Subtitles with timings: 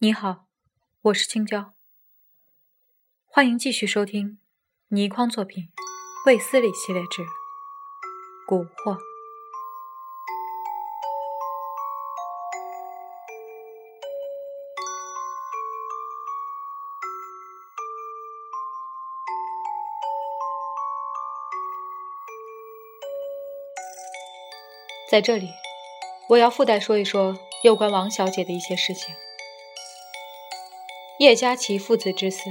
[0.00, 0.46] 你好，
[1.00, 1.72] 我是青椒，
[3.24, 4.38] 欢迎继续收听
[4.88, 5.64] 倪匡作品
[6.26, 7.22] 《卫斯理系列之
[8.46, 8.96] 蛊惑》。
[25.12, 25.50] 在这里，
[26.30, 29.14] 我要附带说一说有关王小姐的一些事情。
[31.18, 32.44] 叶佳琪父子之死，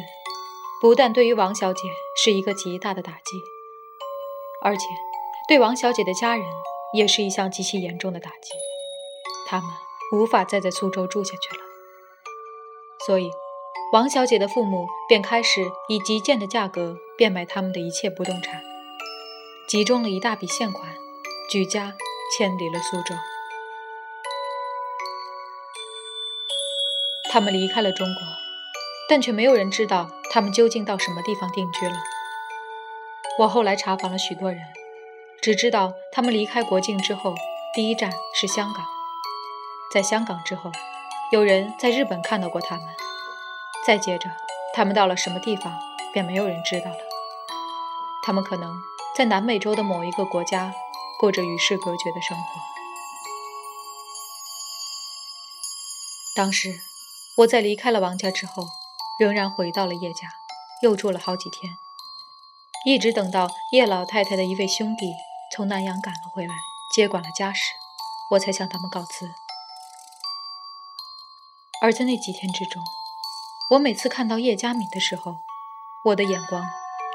[0.79, 1.81] 不但对于王小姐
[2.23, 3.41] 是一个极大的打击，
[4.63, 4.83] 而且
[5.47, 6.45] 对王小姐的家人
[6.93, 8.51] 也是一项极其严重的打击。
[9.47, 9.67] 他们
[10.13, 11.63] 无法再在苏州住下去了，
[13.07, 13.31] 所以
[13.91, 18.61] 王小姐的父母便开始以极贱的价格变卖他们的一切不动产，
[19.67, 20.93] 集中了一大笔现款，
[21.49, 21.95] 举家
[22.37, 23.15] 迁离了苏州。
[27.31, 28.21] 他们离开了中国。
[29.09, 31.95] 但却没有人知道他们究竟到什么地方定居了。
[33.39, 34.61] 我后来查访了许多人，
[35.41, 37.35] 只知道他们离开国境之后，
[37.75, 38.85] 第一站是香港。
[39.93, 40.71] 在香港之后，
[41.33, 42.85] 有人在日本看到过他们。
[43.85, 44.29] 再接着，
[44.73, 45.77] 他们到了什么地方，
[46.13, 46.97] 便没有人知道了。
[48.23, 48.73] 他们可能
[49.13, 50.73] 在南美洲的某一个国家，
[51.21, 52.43] 过着与世隔绝的生活。
[56.35, 56.81] 当时，
[57.37, 58.65] 我在离开了王家之后。
[59.19, 60.29] 仍然回到了叶家，
[60.81, 61.77] 又住了好几天，
[62.87, 65.13] 一直等到叶老太太的一位兄弟
[65.53, 66.55] 从南阳赶了回来，
[66.95, 67.61] 接管了家事，
[68.31, 69.31] 我才向他们告辞。
[71.83, 72.81] 而在那几天之中，
[73.71, 75.35] 我每次看到叶佳敏的时候，
[76.05, 76.67] 我的眼光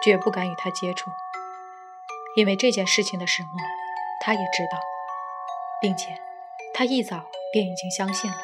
[0.04, 1.10] 绝不敢与他接触，
[2.36, 3.50] 因为这件事情的始末，
[4.20, 4.78] 他也知道，
[5.80, 6.18] 并且
[6.74, 8.36] 他一早便已经相信了，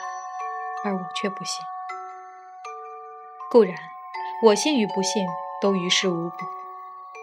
[0.85, 1.65] 而我却不信。
[3.51, 3.75] 固然，
[4.45, 5.27] 我信与不信
[5.61, 6.37] 都于事无补。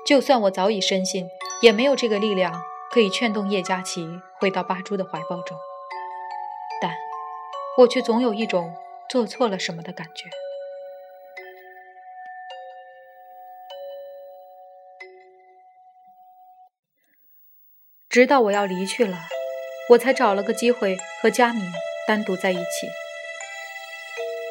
[0.05, 1.29] 就算我早已深信，
[1.61, 2.61] 也没有这个力量
[2.91, 5.57] 可以劝动叶佳琪回到八珠的怀抱中。
[6.81, 6.91] 但，
[7.77, 8.75] 我却总有一种
[9.09, 10.29] 做错了什么的感觉。
[18.09, 19.19] 直到我要离去了，
[19.89, 21.61] 我才找了个机会和佳敏
[22.07, 22.89] 单独在一起。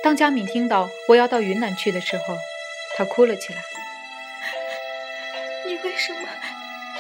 [0.01, 2.37] 当佳敏听到我要到云南去的时候，
[2.97, 3.61] 她哭了起来。
[5.67, 6.21] 你为什么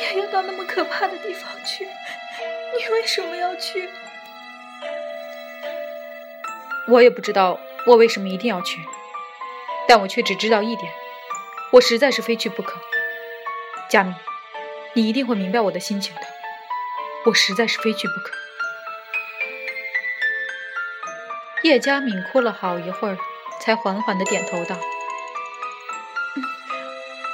[0.00, 1.84] 也要到那么可怕的地方去？
[1.84, 3.88] 你为什么要去？
[6.88, 8.80] 我也不知道我为什么一定要去，
[9.86, 10.92] 但我却只知道一点：
[11.70, 12.80] 我实在是非去不可。
[13.88, 14.12] 佳敏，
[14.94, 16.22] 你一定会明白我的心情的。
[17.24, 18.32] 我实在是非去不可。
[21.62, 23.18] 叶佳敏哭了好一会儿，
[23.60, 24.76] 才缓缓的点头道：“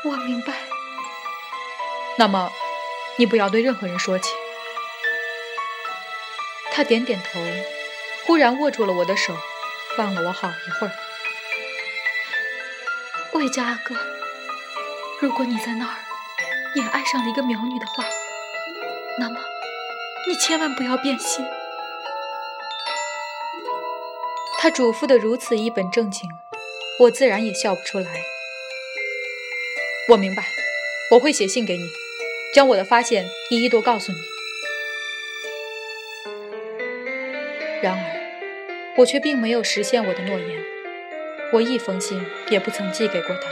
[0.05, 0.53] 我明白。
[2.17, 2.50] 那么，
[3.17, 4.33] 你不要对任何人说起。”
[6.72, 7.41] 他点点头，
[8.27, 9.37] 忽然握住了我的手，
[9.99, 10.93] 望了我好一会儿。
[13.34, 13.95] 魏家阿哥，
[15.21, 15.95] 如果你在那儿
[16.75, 18.05] 也爱上了一个苗女的话，
[19.19, 19.41] 那么
[20.26, 21.44] 你千万不要变心。
[24.58, 26.28] 他嘱咐的如此一本正经，
[27.00, 28.24] 我自然也笑不出来。
[30.08, 30.42] 我明白，
[31.10, 31.90] 我会写信给你，
[32.54, 34.18] 将我的发现一一都告诉你。
[37.82, 40.64] 然而，我却并没有实现我的诺言，
[41.52, 43.50] 我一封信也不曾寄给过他，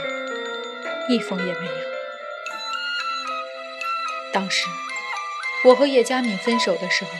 [1.09, 1.73] 一封也没有。
[4.31, 4.65] 当时，
[5.65, 7.11] 我和叶佳敏分手的时候，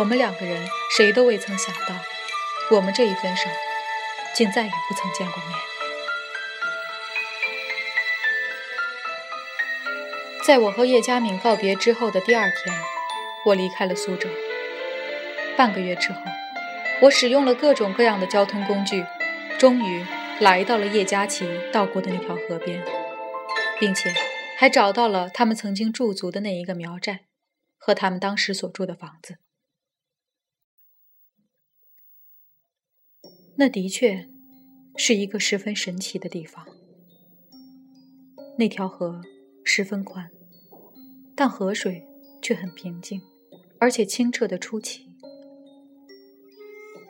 [0.00, 1.94] 我们两个人谁都未曾想到。
[2.72, 3.48] 我们这一分手，
[4.34, 5.58] 竟再也不曾见过面。
[10.44, 12.76] 在我和叶佳敏告别之后的第二天，
[13.44, 14.28] 我离开了苏州。
[15.56, 16.20] 半个月之后，
[17.02, 19.04] 我使用了各种各样的交通工具，
[19.56, 20.04] 终于
[20.40, 22.82] 来到了叶佳琪到过的那条河边，
[23.78, 24.12] 并且
[24.58, 27.20] 还找到了他们曾经驻足的那一个苗寨
[27.84, 29.38] 和他们当时所住的房子。
[33.56, 34.28] 那的确
[34.96, 36.64] 是一个十分神奇的地方。
[38.56, 39.20] 那条河
[39.64, 40.30] 十分宽，
[41.34, 42.06] 但河水
[42.40, 43.20] 却很平静，
[43.80, 45.08] 而且清澈的出奇。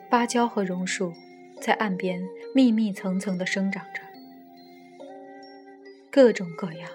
[0.09, 1.13] 芭蕉和榕树
[1.61, 4.01] 在岸边密密层层地生长着，
[6.11, 6.89] 各种各样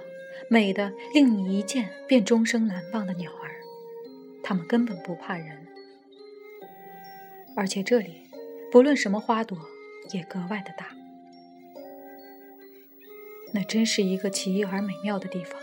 [0.50, 3.32] 美的令你一见便终生难忘的鸟
[4.48, 5.66] 他们根本不怕人，
[7.54, 8.22] 而且这里
[8.72, 9.58] 不论什么花朵
[10.10, 10.86] 也格外的大。
[13.52, 15.60] 那真是一个奇异而美妙的地方。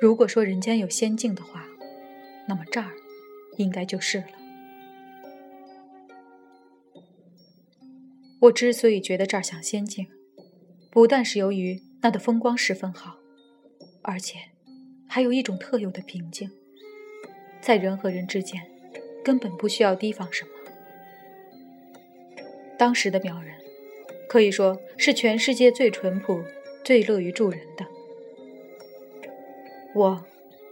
[0.00, 1.66] 如果说人间有仙境的话，
[2.46, 2.92] 那么这儿
[3.58, 4.28] 应该就是了。
[8.40, 10.06] 我之所以觉得这儿像仙境，
[10.90, 13.18] 不但是由于那的风光十分好，
[14.00, 14.38] 而且
[15.06, 16.50] 还有一种特有的平静，
[17.68, 18.62] 在人和人之间
[19.22, 20.50] 根本不需要提防什么。
[22.78, 23.56] 当时的苗人
[24.26, 26.42] 可以说是全世界最淳朴、
[26.82, 27.84] 最乐于助人的。
[29.94, 30.24] 我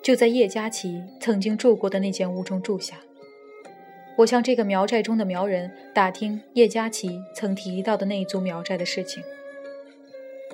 [0.03, 2.97] 就在叶嘉琪曾经住过的那间屋中住下。
[4.17, 9.23] 我向这个苗寨中的苗人打听叶嘉琪曾提到的那一族苗寨的事情，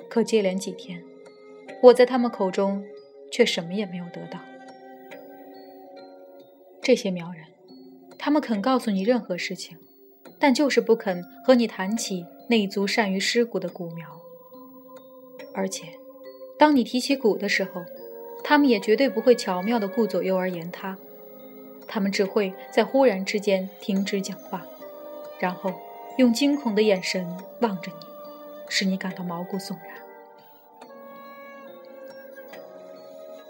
[0.09, 1.01] 可接连几天，
[1.83, 2.83] 我在他们口中
[3.31, 4.41] 却什么也没有得到。
[6.83, 7.45] 这些苗人，
[8.19, 9.77] 他们肯告诉你任何事情，
[10.37, 14.05] 但就是不肯和你谈起那一族善于尸骨的古苗。
[15.53, 15.87] 而且，
[16.59, 17.85] 当你提起骨的时候，
[18.43, 20.97] 他们也绝对不会巧妙地顾左右而言他。
[21.87, 24.65] 他们只会在忽然之间停止讲话，
[25.39, 25.73] 然后
[26.17, 27.25] 用惊恐的眼神
[27.61, 28.05] 望着你，
[28.67, 30.89] 使你感到毛骨悚然。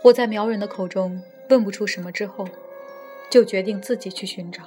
[0.03, 1.19] 我在苗人的口中
[1.49, 2.47] 问不出什么之后，
[3.33, 4.61] 就决定自己去寻找。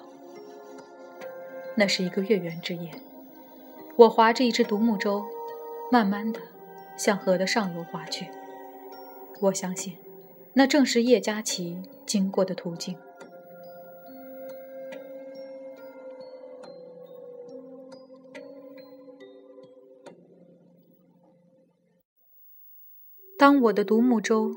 [1.77, 2.91] 那是一个月圆之夜，
[3.95, 5.25] 我划着一只独木舟，
[5.93, 6.41] 慢慢的
[6.99, 8.27] 向河的上游划去。
[9.41, 9.97] 我相信，
[10.55, 12.99] 那正是叶嘉琪经过的途径。
[23.39, 24.51] 当我的独木舟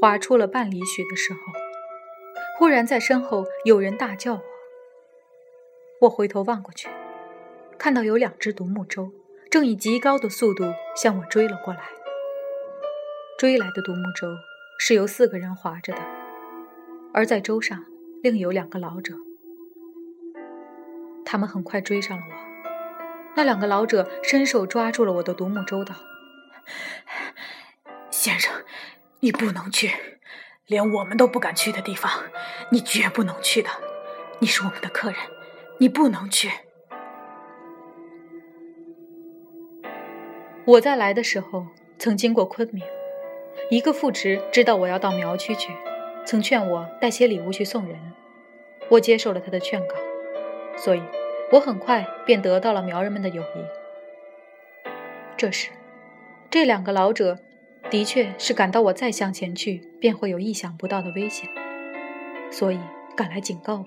[0.00, 1.59] 划出了半里许的时候，
[2.60, 4.42] 忽然在身后有人大叫我。
[6.02, 6.90] 我回头望过去，
[7.78, 9.14] 看到有两只独木舟
[9.50, 11.80] 正以极高的速度向我追了过来。
[13.38, 14.28] 追来的独木舟
[14.78, 16.02] 是由四个人划着的，
[17.14, 17.82] 而在舟上
[18.22, 19.14] 另有两个老者。
[21.24, 22.34] 他们很快追上了我。
[23.36, 25.94] 那两个老者伸手抓住了我的独木舟，道。
[28.10, 28.52] 先生，
[29.20, 30.20] 你不能去，
[30.70, 32.08] 连我们都不敢去的地方，
[32.70, 33.68] 你绝不能去的。
[34.38, 35.18] 你是我们的客人，
[35.78, 36.48] 你不能去。
[40.64, 41.66] 我在来的时候
[41.98, 42.84] 曾经过昆明，
[43.68, 45.72] 一个副职知道我要到苗区去，
[46.24, 47.98] 曾劝我带些礼物去送人。
[48.90, 49.96] 我接受了他的劝告，
[50.76, 51.02] 所以
[51.50, 54.88] 我很快便得到了苗人们的友谊。
[55.36, 55.70] 这时，
[56.48, 57.40] 这两个老者。
[57.88, 61.48] 的确是感到我再向前去便会有意想不到的危险，
[62.50, 62.78] 所以
[63.16, 63.86] 赶来警告我。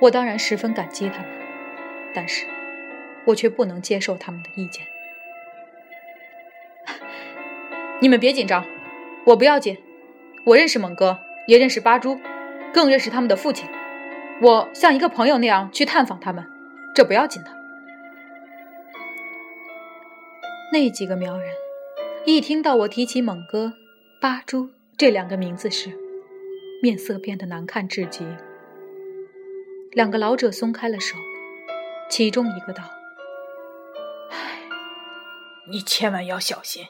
[0.00, 1.28] 我当然十分感激他们，
[2.14, 2.46] 但是
[3.24, 4.86] 我却不能接受他们的意见。
[8.00, 8.64] 你们别紧张，
[9.24, 9.78] 我不要紧，
[10.44, 12.20] 我认识猛哥，也认识八珠，
[12.72, 13.68] 更认识他们的父亲。
[14.42, 16.46] 我像一个朋友那样去探访他们，
[16.94, 17.50] 这不要紧的。
[20.72, 21.65] 那几个苗人。
[22.28, 23.72] 一听到我提起猛哥、
[24.20, 24.68] 八珠
[24.98, 25.96] 这两个名字时，
[26.82, 28.26] 面色变得难看至极。
[29.92, 31.16] 两个老者松开了手，
[32.10, 32.82] 其中一个道
[34.32, 34.58] ：“唉，
[35.70, 36.84] 你千万要小心，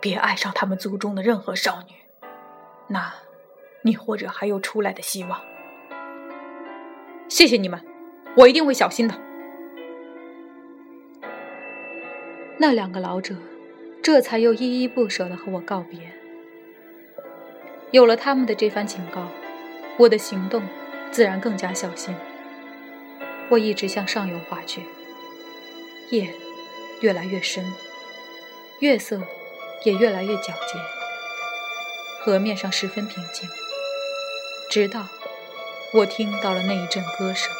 [0.00, 1.94] 别爱上他们族中的任何少女，
[2.88, 3.14] 那，
[3.82, 5.40] 你或者还有出来的希望。”
[7.30, 7.80] 谢谢你们，
[8.36, 9.14] 我一定会小心的。
[12.58, 13.36] 那两个老者。
[14.02, 15.98] 这才又依依不舍地和我告别。
[17.90, 19.28] 有了他们的这番警告，
[19.98, 20.62] 我的行动
[21.10, 22.14] 自然更加小心。
[23.50, 24.82] 我一直向上游划去，
[26.10, 26.32] 夜
[27.00, 27.64] 越来越深，
[28.78, 29.20] 月色
[29.84, 30.78] 也越来越皎洁，
[32.20, 33.48] 河面上十分平静。
[34.70, 35.08] 直到
[35.92, 37.52] 我听到了那一阵歌声。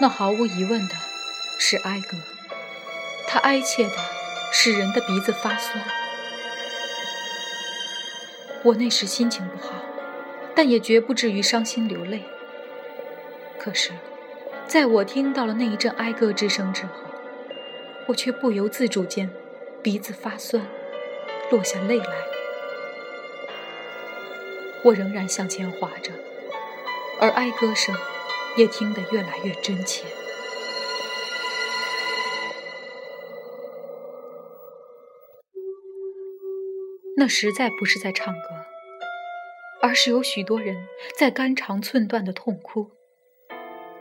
[0.00, 0.94] 那毫无疑问的
[1.58, 2.16] 是哀歌，
[3.26, 3.96] 它哀切的
[4.52, 5.84] 使人的鼻子发酸。
[8.62, 9.74] 我那时心情不好，
[10.54, 12.22] 但也绝不至于伤心流泪。
[13.58, 13.90] 可是，
[14.68, 16.92] 在我听到了那一阵哀歌之声之后，
[18.06, 19.28] 我却不由自主间
[19.82, 20.64] 鼻子发酸，
[21.50, 22.12] 落下泪来。
[24.84, 26.12] 我仍然向前滑着，
[27.20, 27.96] 而哀歌声。
[28.58, 30.04] 也听得越来越真切。
[37.16, 38.40] 那实在不是在唱歌，
[39.80, 42.90] 而是有许多人在肝肠寸断的痛哭，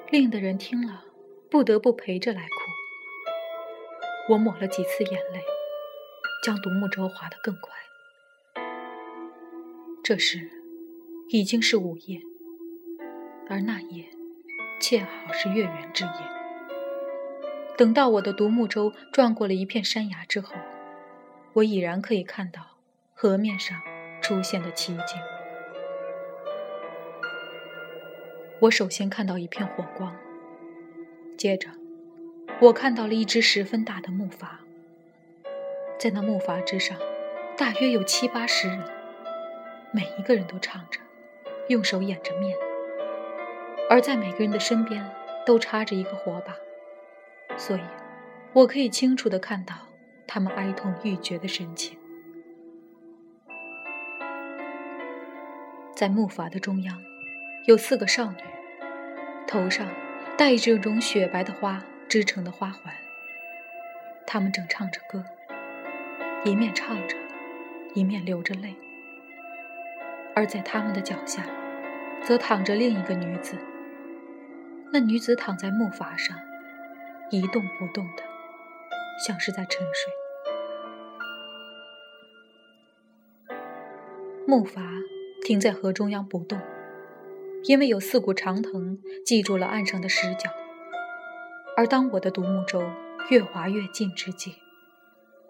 [0.10, 1.06] 令的人听了
[1.52, 4.34] 不得不陪着来哭。
[4.34, 5.42] 我抹了几次眼泪，
[6.44, 8.64] 将独木舟划得更快。
[10.04, 10.50] 这时
[11.30, 12.20] 已经是午夜，
[13.50, 14.06] 而那夜
[14.80, 16.12] 恰好是月圆之夜。
[17.78, 20.56] 等到我的独木舟转过了一片山崖之后，
[21.54, 22.62] 我已然可以看到
[23.14, 23.80] 河面上
[24.22, 25.20] 出现的奇景。
[28.62, 30.16] 我首先看到一片火光，
[31.38, 31.70] 接着
[32.60, 34.48] 我看到了一只十分大的木筏，
[36.00, 36.98] 在那木筏之上，
[37.56, 38.80] 大约有七八十人。
[39.92, 41.00] 每一个人都唱着，
[41.68, 42.58] 用手掩着面，
[43.90, 45.10] 而在每个人的身边
[45.46, 46.54] 都插着一个火把，
[47.58, 47.82] 所以，
[48.54, 49.76] 我可以清楚地看到
[50.28, 51.98] 他们哀痛欲绝的神情。
[55.96, 57.02] 在木筏的中央，
[57.66, 58.44] 有四个少女，
[59.48, 59.88] 头上
[60.38, 62.94] 戴着种雪白的花织成的花环。
[64.26, 65.24] 她们正唱着歌，
[66.44, 67.16] 一面唱着，
[67.94, 68.76] 一面流着泪。
[70.36, 71.46] 而在他们的脚下，
[72.22, 73.58] 则躺着另一个女子。
[74.92, 76.38] 那女子躺在木筏上，
[77.30, 78.24] 一动不动的，
[79.26, 80.14] 像是在沉睡。
[84.48, 84.82] 木筏
[85.44, 86.58] 停在河中央不动，
[87.66, 90.50] 因为有四股长藤系住了岸上的石角。
[91.76, 92.82] 而当我的独木舟
[93.30, 94.56] 越划越近之际，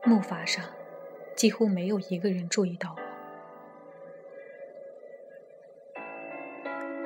[0.03, 0.65] 木筏上
[1.35, 2.97] 几乎没有一个人注意到我。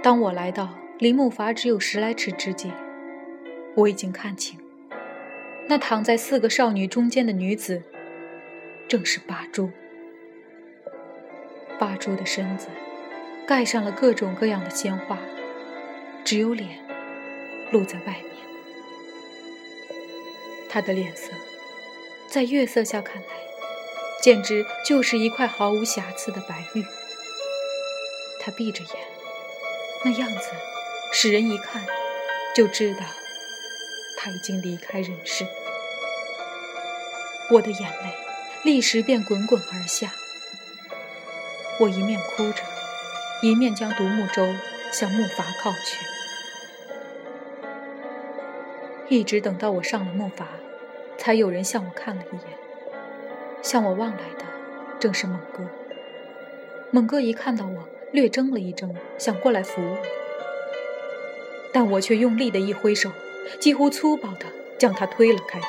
[0.01, 0.69] 当我来到
[1.01, 2.71] 离木筏只有十来尺之际，
[3.73, 4.59] 我已经看清，
[5.67, 7.81] 那躺在四个少女中间的女子，
[8.87, 9.71] 正是八珠。
[11.79, 12.67] 八珠的身子
[13.47, 15.17] 盖上了各种各样的鲜花，
[16.23, 16.69] 只有脸
[17.71, 18.25] 露在外面。
[20.69, 21.31] 她的脸色，
[22.27, 23.27] 在月色下看来，
[24.21, 26.85] 简直就是一块毫无瑕疵的白玉。
[28.39, 28.91] 她闭着眼。
[30.03, 30.49] 那样子，
[31.13, 31.85] 使人一看
[32.55, 33.01] 就知道
[34.17, 35.45] 他已经离开人世。
[37.51, 38.13] 我的眼泪
[38.63, 40.13] 立时便滚滚而下。
[41.81, 42.63] 我一面哭着，
[43.41, 44.47] 一面将独木舟
[44.91, 45.97] 向木筏靠去。
[49.09, 50.45] 一直等到我上了木筏，
[51.17, 52.57] 才有人向我看了一眼。
[53.61, 54.45] 向我望来的
[54.99, 55.67] 正是猛哥。
[56.91, 57.87] 猛哥一看到我。
[58.13, 59.97] 略怔了一怔，想过来扶我，
[61.73, 63.11] 但我却用力的一挥手，
[63.59, 64.45] 几乎粗暴的
[64.77, 65.67] 将他推了开去。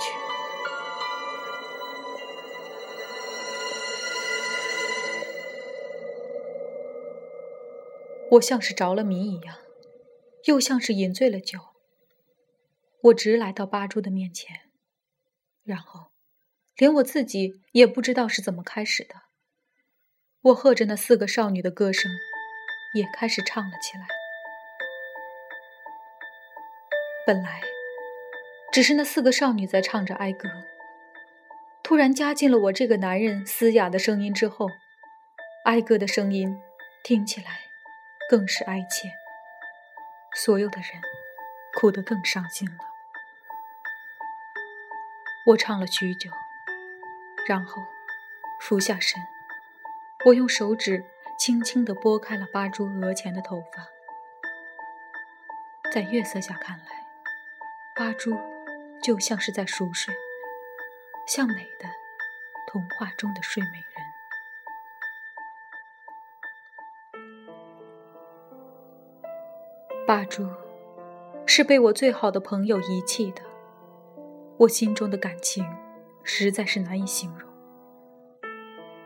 [8.33, 9.57] 我像是着了迷一样，
[10.47, 11.59] 又像是饮醉了酒。
[13.03, 14.71] 我直来到八珠的面前，
[15.65, 16.07] 然后，
[16.77, 19.15] 连我自己也不知道是怎么开始的。
[20.41, 22.11] 我和着那四个少女的歌声。
[22.95, 24.22] 也开始唱了起来。
[27.27, 27.61] 本来
[28.73, 30.49] 只是那四个少女在唱着哀歌，
[31.83, 34.69] 突然加进了我这个男人嘶哑的声音之后，
[35.65, 36.61] 哀歌的声音
[37.03, 37.61] 听起来
[38.29, 39.09] 更是哀切。
[40.35, 40.89] 所有的人
[41.79, 42.79] 哭得更伤心了。
[45.47, 46.31] 我唱了许久，
[47.47, 47.83] 然后
[48.61, 49.21] 俯下身，
[50.27, 51.05] 我用手指。
[51.39, 53.89] 轻轻地拨开了八珠额前的头发，
[55.91, 57.02] 在月色下看来，
[57.95, 58.35] 八珠
[59.03, 60.15] 就像是在熟睡，
[61.27, 61.87] 像美的
[62.67, 64.03] 童话中的睡美人。
[70.07, 70.49] 八珠
[71.45, 73.43] 是被我最好的朋友遗弃的，
[74.57, 75.63] 我心中的感情
[76.23, 77.47] 实在是难以形容。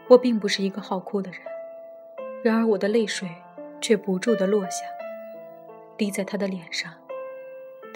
[0.06, 1.40] 我并不是一个好哭的人。
[2.44, 3.28] 然而，我的泪水
[3.80, 4.86] 却不住地落下，
[5.96, 6.94] 滴在他的脸上，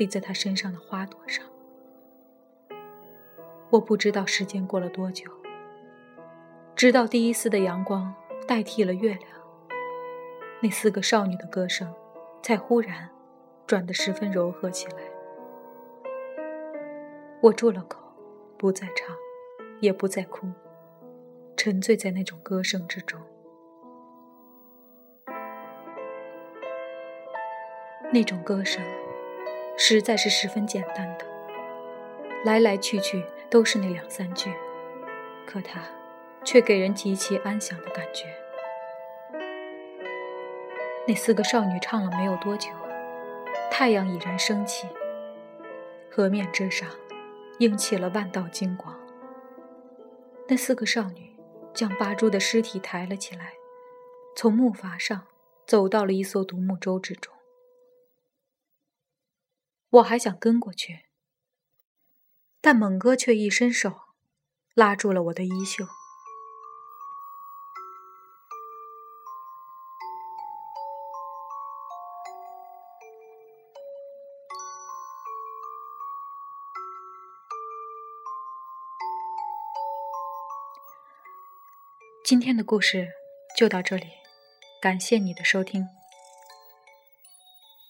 [0.00, 1.45] 滴在他身上的花朵上。
[3.69, 5.30] 我不知道时间过了多久，
[6.75, 8.14] 直到第一丝的阳光
[8.49, 9.30] 代替了月亮，
[10.62, 11.95] 那四个少女的歌声
[12.42, 13.11] 才忽然
[13.66, 15.02] 转得十分柔和起来。
[17.42, 18.00] 我住了口，
[18.57, 19.14] 不再唱，
[19.80, 20.49] 也不再哭，
[21.59, 23.21] 沉醉在那种歌声之中。
[28.11, 28.83] 那种歌声，
[29.77, 31.25] 实在是十分简单的，
[32.45, 34.53] 来来去去都是那两三句，
[35.47, 35.81] 可它
[36.45, 38.27] 却给人极其安详的感觉。
[41.09, 42.69] 那四个少女唱了没有多久，
[43.71, 44.87] 太阳已然升起，
[46.11, 46.89] 河面之上
[47.59, 48.95] 映起了万道金光。
[50.47, 51.35] 那四个少女
[51.73, 53.55] 将八珠的尸体抬了起来，
[54.37, 55.23] 从木筏上
[55.67, 57.33] 走到了一艘独木舟之中。
[59.90, 61.06] 我还想跟过去，
[62.61, 63.92] 但猛哥却一伸手
[64.75, 65.85] 拉住了我的衣袖。
[82.23, 83.09] 今天的故事
[83.56, 84.06] 就到这里，
[84.80, 86.00] 感谢你的收听。